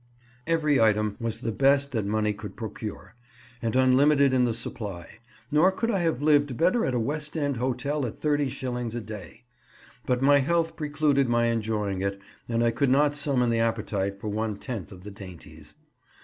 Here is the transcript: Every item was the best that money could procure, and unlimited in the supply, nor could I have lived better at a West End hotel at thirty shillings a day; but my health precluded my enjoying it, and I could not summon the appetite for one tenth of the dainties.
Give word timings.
Every 0.47 0.79
item 0.81 1.15
was 1.19 1.41
the 1.41 1.51
best 1.51 1.91
that 1.91 2.07
money 2.07 2.33
could 2.33 2.55
procure, 2.57 3.13
and 3.61 3.75
unlimited 3.75 4.33
in 4.33 4.45
the 4.45 4.53
supply, 4.55 5.19
nor 5.51 5.71
could 5.71 5.91
I 5.91 5.99
have 5.99 6.23
lived 6.23 6.57
better 6.57 6.83
at 6.87 6.95
a 6.95 6.99
West 6.99 7.37
End 7.37 7.57
hotel 7.57 8.07
at 8.07 8.19
thirty 8.19 8.49
shillings 8.49 8.95
a 8.95 9.01
day; 9.01 9.43
but 10.07 10.19
my 10.19 10.39
health 10.39 10.75
precluded 10.75 11.29
my 11.29 11.49
enjoying 11.49 12.01
it, 12.01 12.19
and 12.49 12.63
I 12.63 12.71
could 12.71 12.89
not 12.89 13.13
summon 13.13 13.51
the 13.51 13.59
appetite 13.59 14.19
for 14.19 14.29
one 14.29 14.55
tenth 14.57 14.91
of 14.91 15.03
the 15.03 15.11
dainties. 15.11 15.75